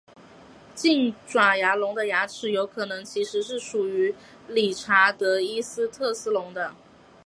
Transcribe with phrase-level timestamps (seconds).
[0.73, 4.15] 近爪牙龙的牙齿有可能其实是属于
[4.47, 6.73] 理查德伊斯特斯龙的。